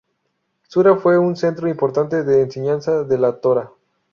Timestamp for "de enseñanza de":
2.23-3.19